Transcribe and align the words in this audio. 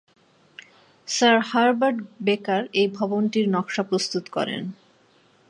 Sir 1.07 1.37
Herbert 1.49 1.97
Baker 2.21 2.63
এই 2.73 2.87
ভবনটির 2.97 3.45
নকশা 3.49 3.83
প্রস্তুত 3.83 4.25
করেন। 4.29 4.61